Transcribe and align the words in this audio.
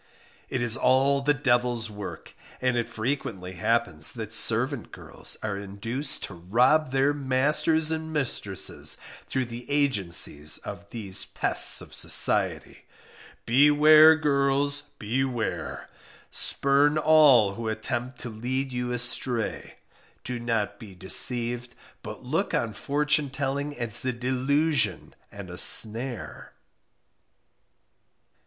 It 0.49 0.61
is 0.63 0.75
all 0.75 1.21
the 1.21 1.31
devil's 1.35 1.91
work; 1.91 2.33
and 2.59 2.75
it 2.75 2.89
frequently 2.89 3.51
happens 3.53 4.11
that 4.13 4.33
servant 4.33 4.91
girls 4.91 5.37
are 5.43 5.55
induced 5.59 6.23
to 6.23 6.33
rob 6.33 6.89
their 6.89 7.13
masters 7.13 7.91
and 7.91 8.11
mistresses 8.11 8.97
through 9.27 9.45
the 9.45 9.69
agency 9.69 10.43
of 10.65 10.89
these 10.89 11.25
pests 11.27 11.81
of 11.81 11.93
society. 11.93 12.83
Beware! 13.45 14.15
girls, 14.15 14.81
beware! 14.97 15.87
spurn 16.31 16.97
all 16.97 17.53
who 17.53 17.67
attempt 17.67 18.17
to 18.21 18.29
lead 18.31 18.71
you 18.71 18.91
astray; 18.91 19.77
do 20.23 20.39
not 20.39 20.79
be 20.79 20.95
deceived, 20.95 21.75
but 22.01 22.23
look 22.23 22.55
on 22.55 22.73
fortune 22.73 23.29
telling 23.29 23.77
as 23.77 24.03
a 24.03 24.11
delusion 24.11 25.13
and 25.31 25.51
a 25.51 25.59
snare. 25.59 26.53